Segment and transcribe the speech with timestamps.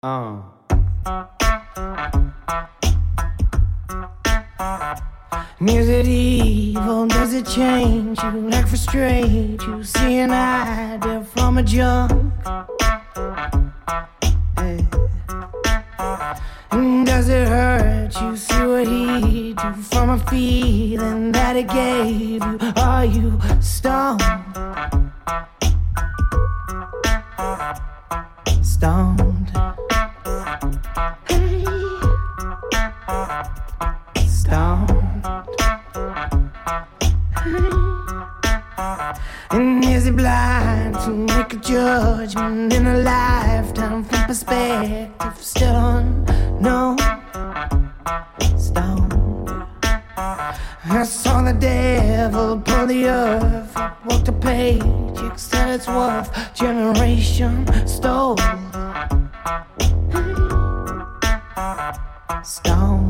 [0.00, 0.42] Uh.
[5.60, 7.08] Is it evil?
[7.08, 8.48] Does it change you?
[8.48, 9.82] Like frustrate you?
[9.82, 12.32] See an idea from a junk?
[16.70, 18.36] And does it hurt you?
[18.36, 22.58] See what he do from a feeling that it gave you?
[22.76, 24.22] Are you stoned?
[28.62, 29.27] Stoned.
[39.50, 46.98] And is he blind to make a judgment in a lifetime from perspective still unknown?
[48.58, 49.66] Stone.
[50.16, 54.82] I saw the devil pull the earth up, walk the page,
[55.32, 58.36] extend its worth, generation stole.
[62.42, 63.08] Stoned.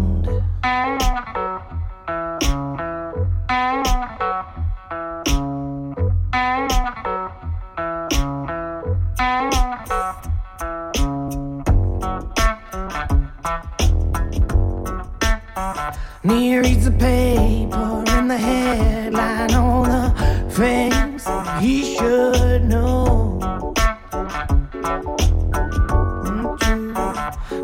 [16.29, 20.13] He reads the paper and the headline, all the
[20.51, 21.27] things
[21.59, 23.39] he should know.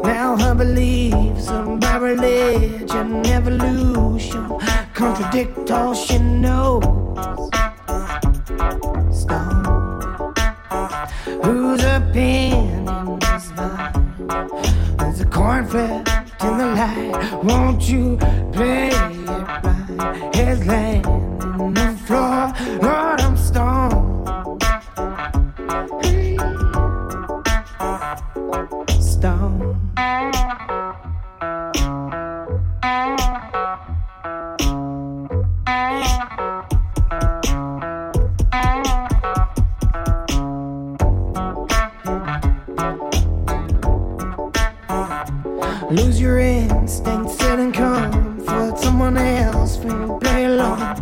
[0.03, 4.59] Now her beliefs about religion, evolution
[4.95, 6.83] contradict all she knows.
[9.13, 10.35] Stone.
[11.43, 12.89] Whose opinion
[13.35, 14.27] is mine?
[14.99, 17.45] There's a coin flipped in the light.
[17.45, 18.17] Won't you
[18.53, 20.35] play it right?
[20.35, 22.53] Heads laying on the floor.
[22.83, 24.63] Lord, I'm stoned.
[29.01, 29.75] Stoned.
[45.95, 50.97] Lose your instincts and comfort someone else when you play alone.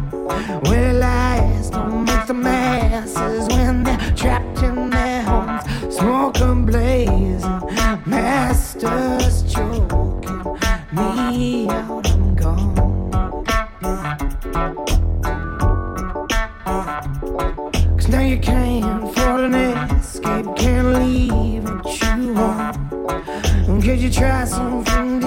[0.69, 5.63] Where lies don't make the masses when they're trapped in their homes.
[5.97, 7.61] Smoke and blazing,
[8.05, 10.45] masters choking
[10.93, 12.07] me out.
[12.11, 13.45] I'm gone.
[17.97, 18.92] Cause now you can't
[23.93, 25.22] Could you try something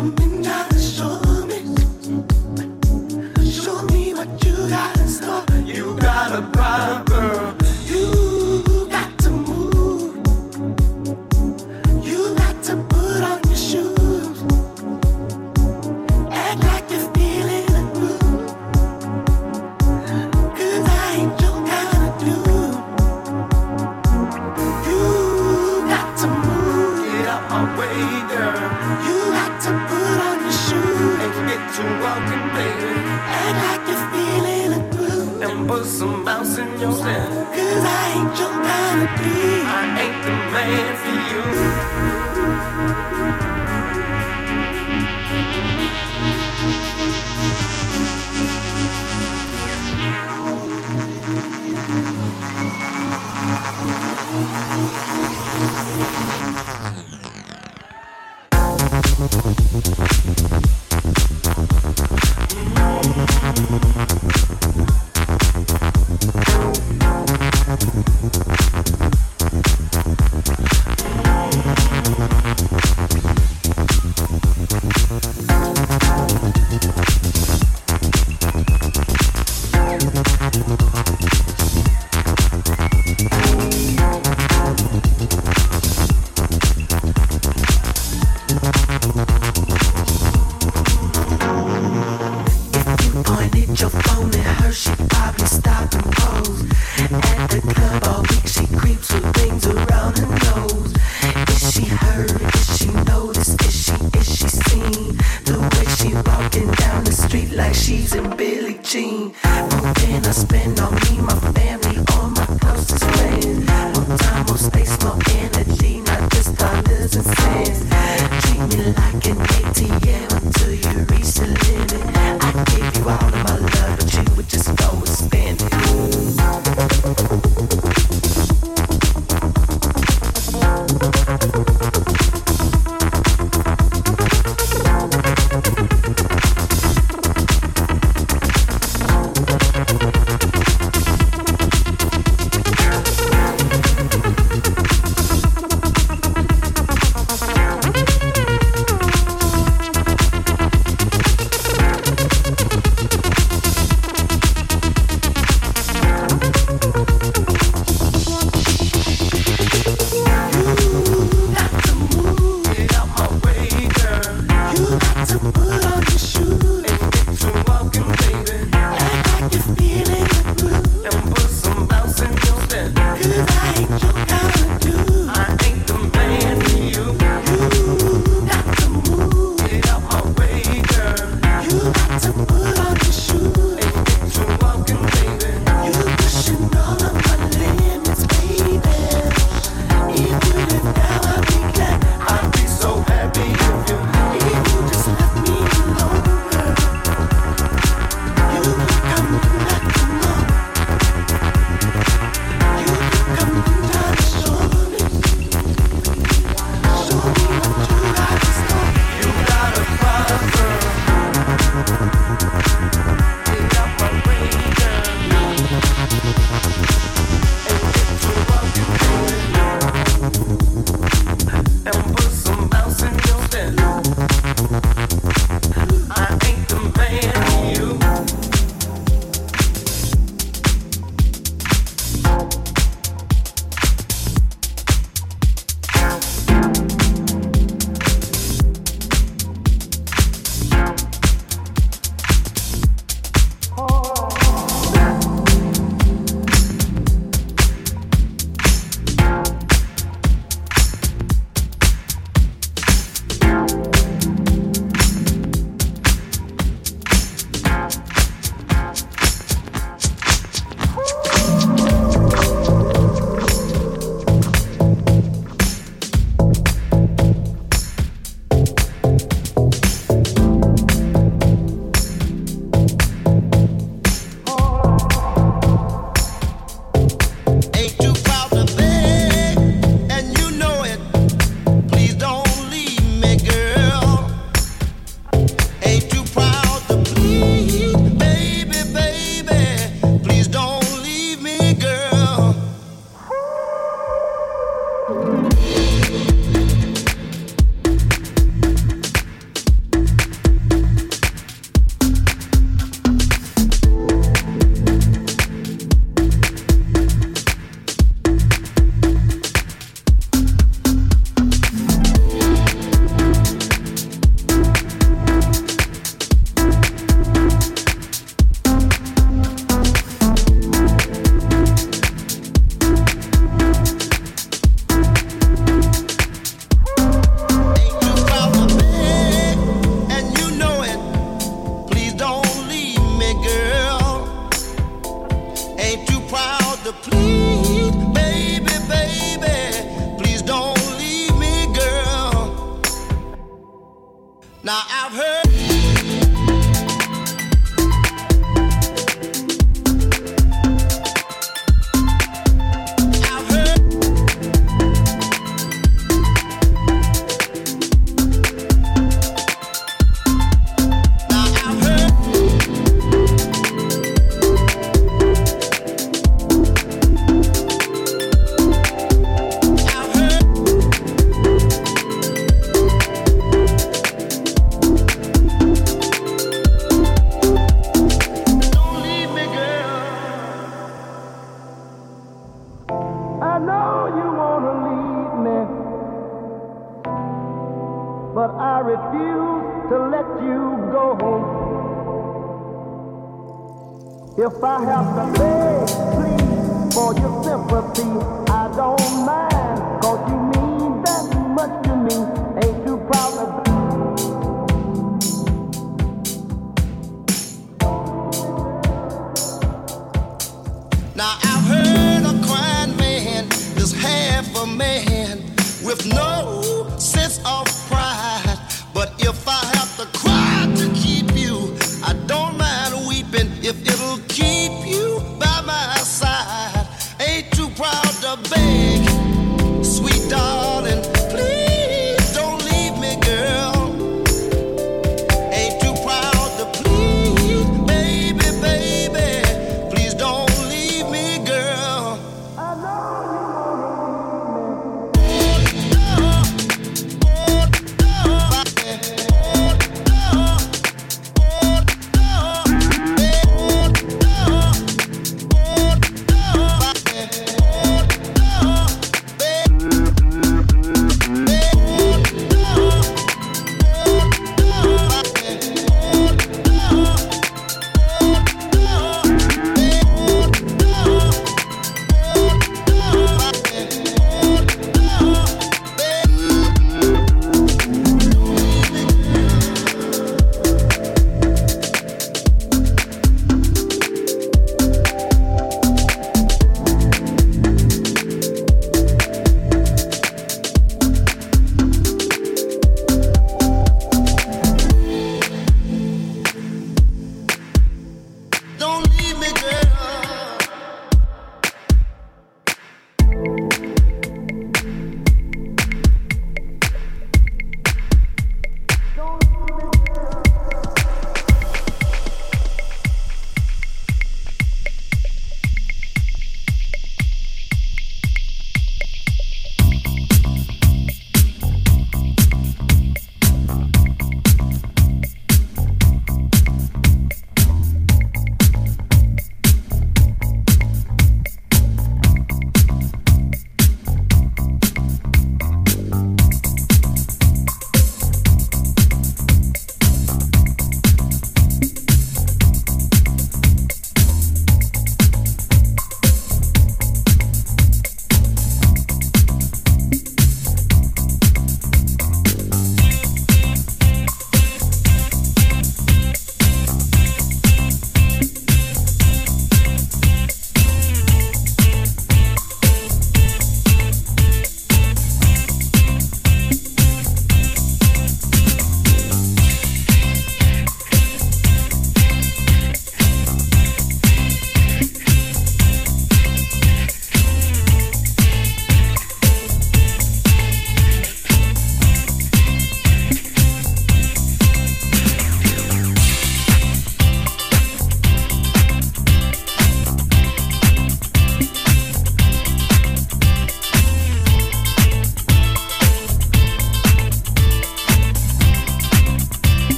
[0.00, 0.29] You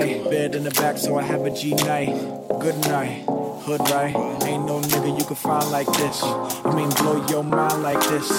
[0.00, 2.08] Bed in the back, so I have a G night.
[2.58, 3.24] Good night.
[3.64, 6.22] Hood right, ain't no nigga you can find like this.
[6.22, 8.30] I mean, blow your mind like this.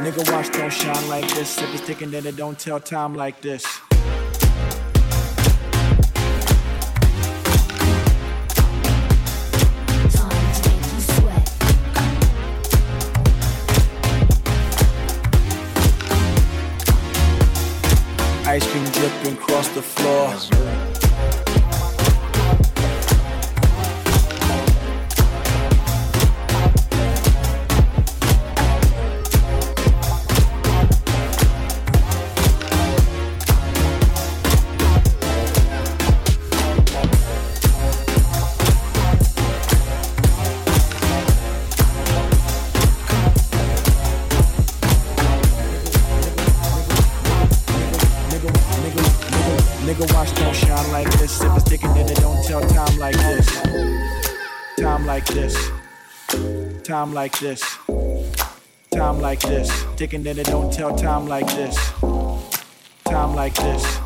[0.00, 1.58] Nigga, watch don't shine like this.
[1.58, 3.66] If it's ticking, then it don't tell time like this.
[57.10, 57.76] Time like this.
[58.92, 59.84] Time like this.
[59.96, 61.76] Ticking, then it don't tell time like this.
[63.04, 63.98] Time like this.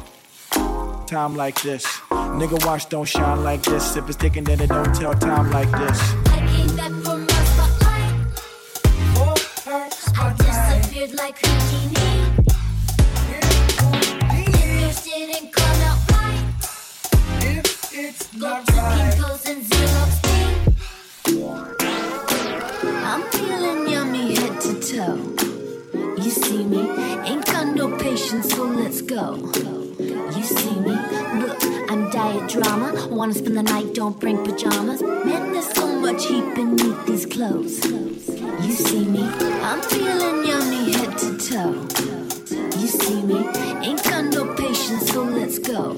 [1.06, 1.84] Time like this.
[2.40, 3.94] Nigga, watch don't shine like this.
[3.96, 6.00] If it's ticking, then it don't tell time like this.
[6.28, 8.24] I came back from my spotlight.
[10.16, 10.32] I
[10.80, 12.08] disappeared like Houdini.
[14.32, 16.40] If your shit ain't come out right,
[18.40, 20.23] go to Kinko's and Xerox
[28.42, 29.36] so let's go.
[29.98, 30.96] You see me,
[31.42, 33.06] look, I'm diet drama.
[33.10, 35.02] Wanna spend the night, don't bring pajamas.
[35.02, 37.84] Man, there's so much heat beneath these clothes.
[37.84, 39.22] You see me,
[39.62, 41.74] I'm feeling yummy head to toe.
[42.80, 43.46] You see me,
[43.86, 45.92] ain't got no patience, so let's go.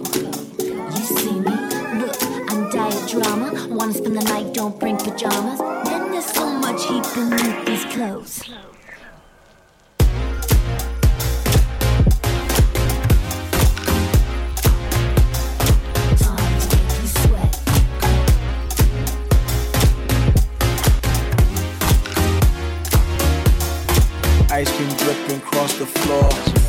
[0.97, 1.55] You see me,
[2.01, 2.17] look,
[2.51, 3.69] I'm diet drama.
[3.71, 5.61] Wanna spend the night, don't bring pajamas.
[5.61, 8.43] Man, there's so much heat beneath these clothes.
[24.57, 26.66] Ice cream dripping across the floor.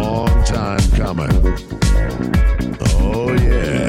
[0.00, 1.30] long time coming.
[2.94, 3.88] Oh, yeah.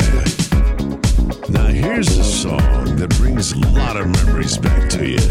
[1.49, 5.29] Now, here's a song that brings a lot of memories back to you.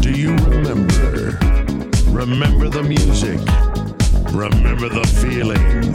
[0.00, 1.38] Do you remember?
[2.10, 3.40] Remember the music.
[4.32, 5.94] Remember the feeling.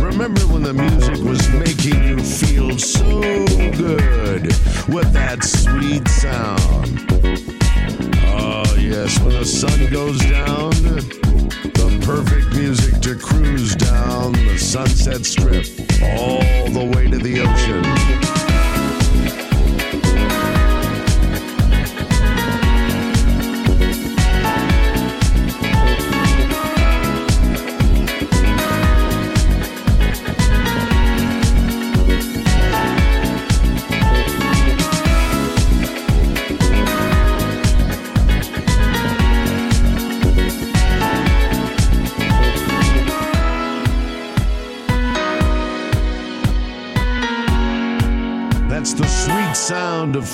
[0.00, 3.20] Remember when the music was making you feel so
[3.76, 4.46] good
[4.88, 7.45] with that sweet sound?
[8.88, 15.66] Yes, when the sun goes down, the perfect music to cruise down the Sunset Strip
[16.02, 18.35] all the way to the ocean.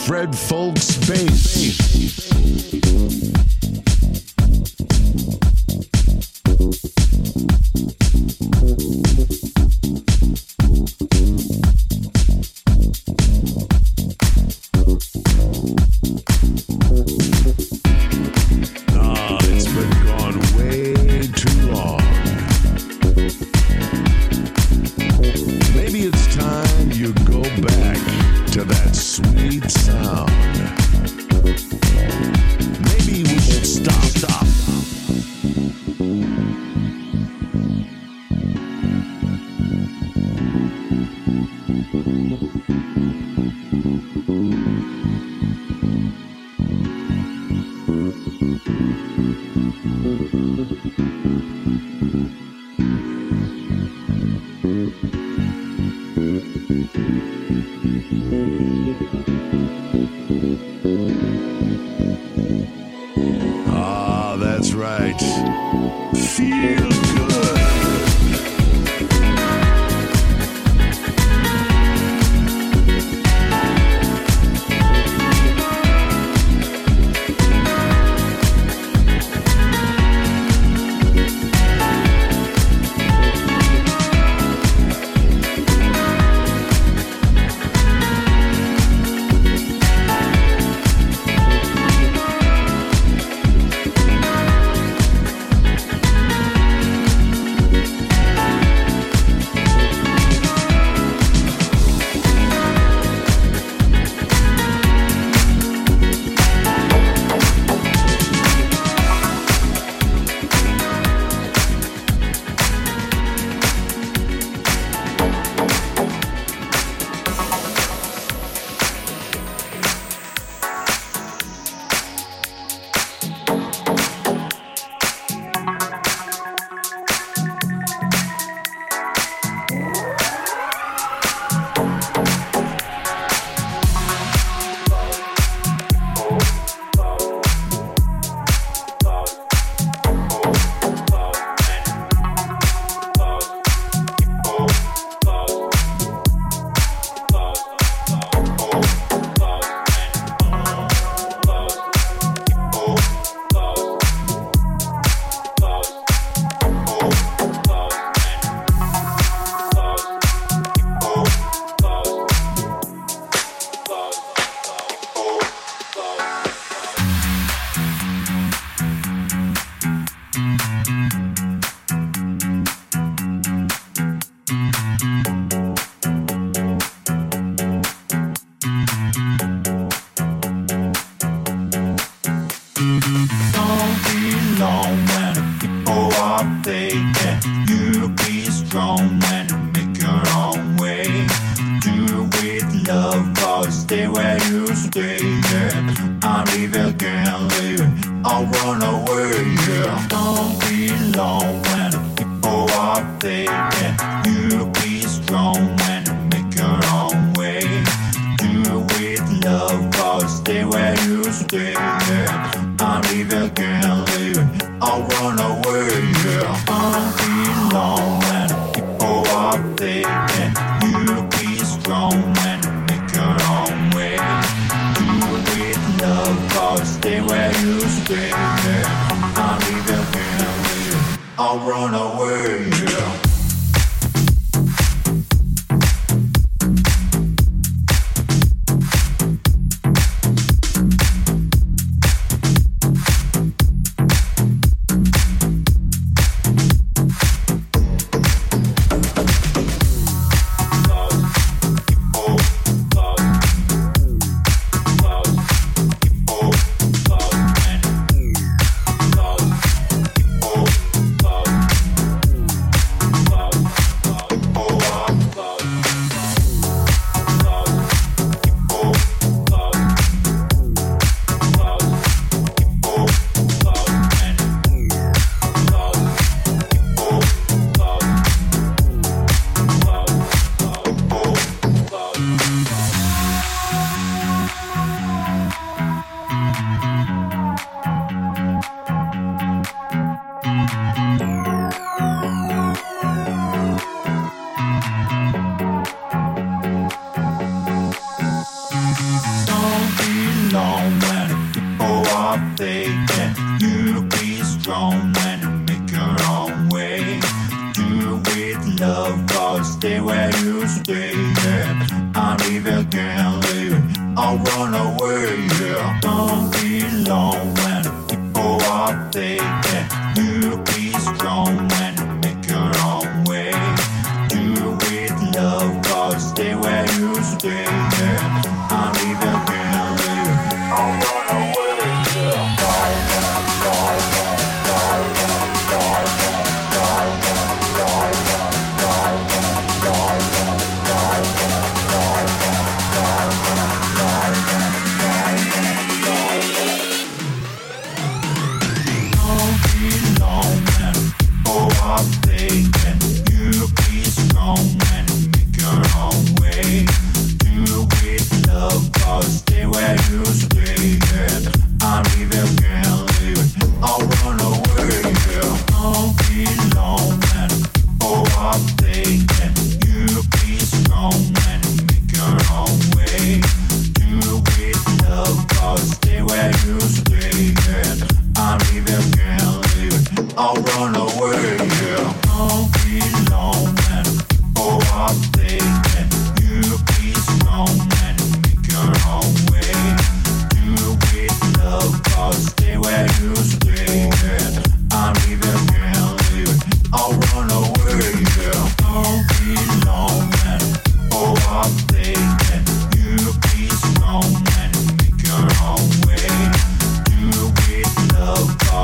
[0.07, 1.82] Fred Falke's Bass.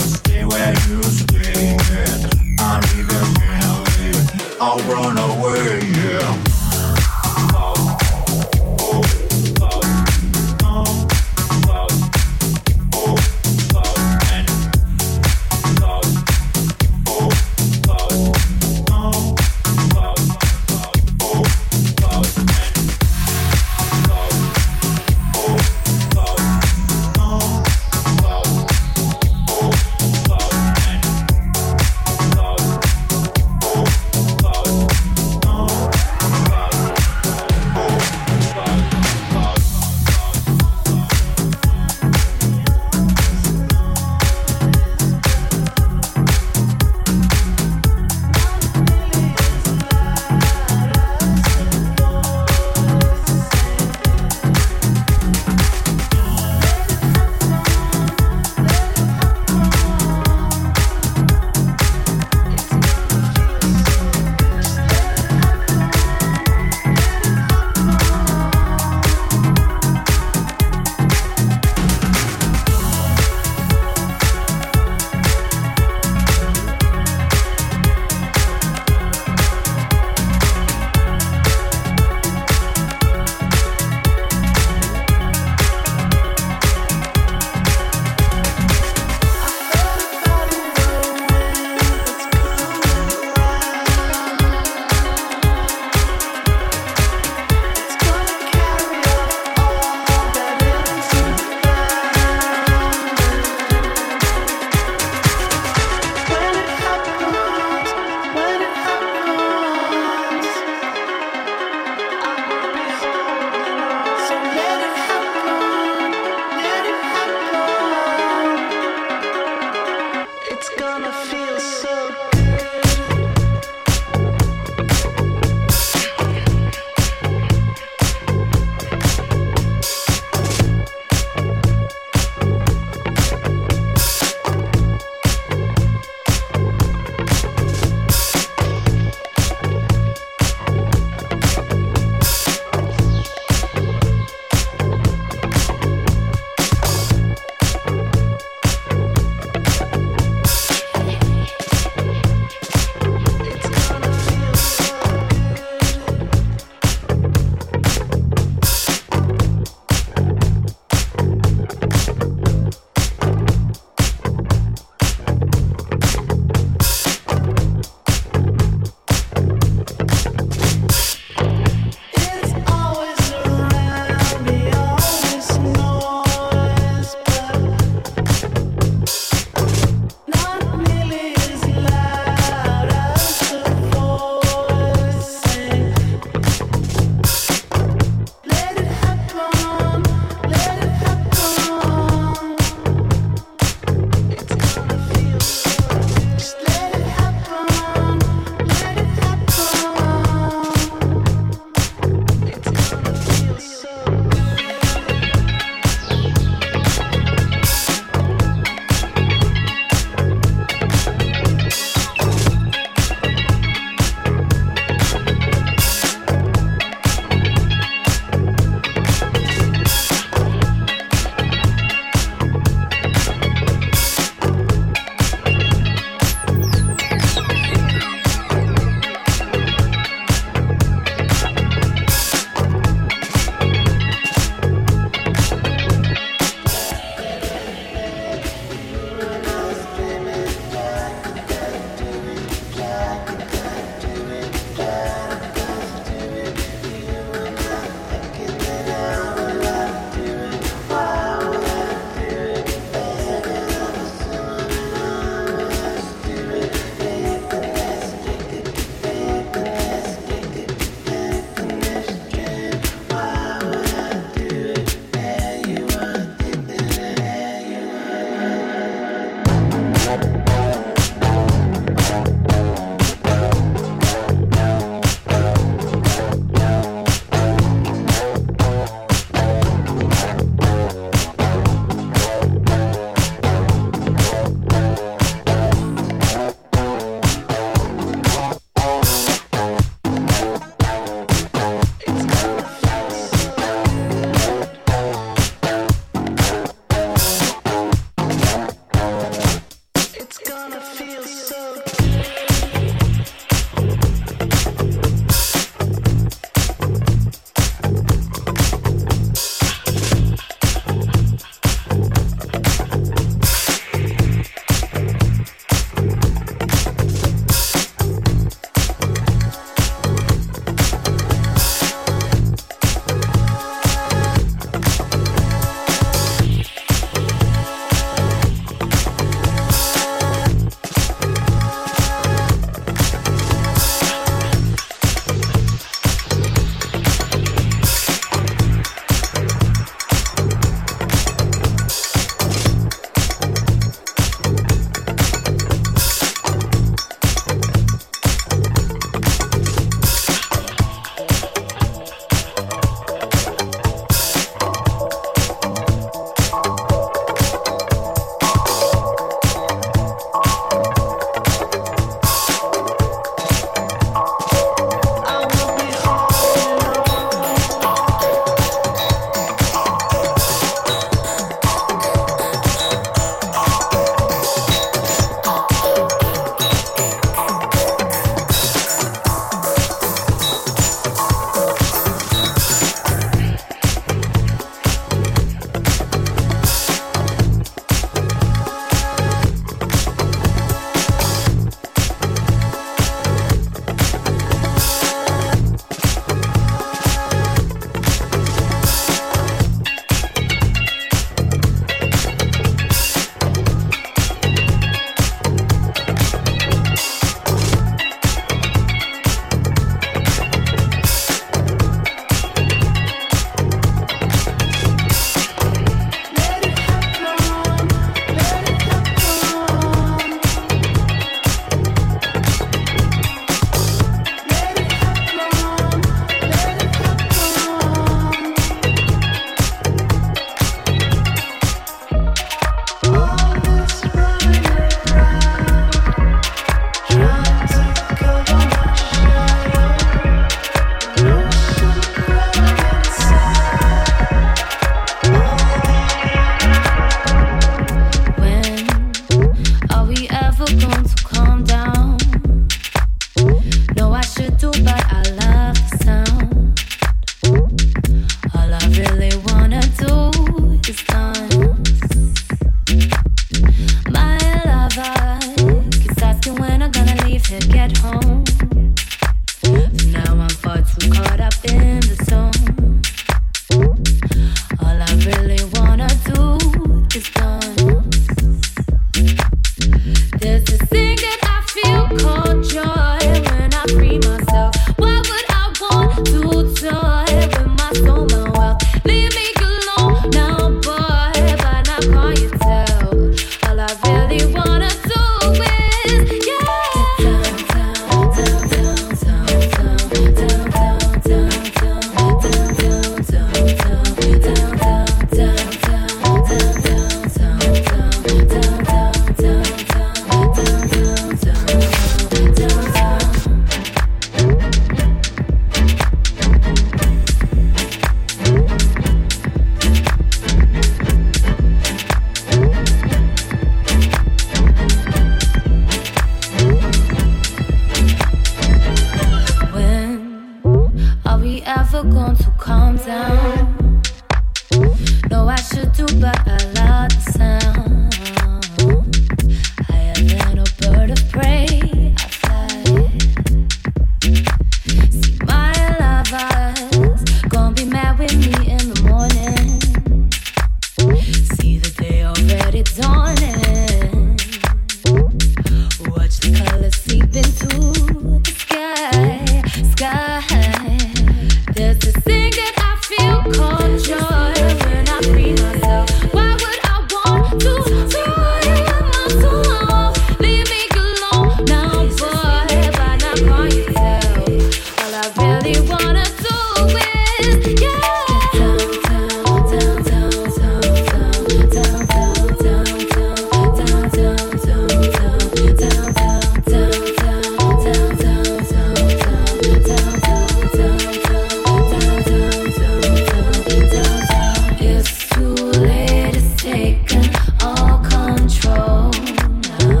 [0.00, 1.76] stay where you stay.
[2.58, 3.84] I need a real
[4.60, 5.18] I'll run